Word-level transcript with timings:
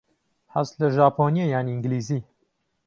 حەزت 0.53 0.73
لە 0.81 0.87
ژاپۆنییە 0.97 1.45
یان 1.53 1.65
ئینگلیزی؟ 1.69 2.19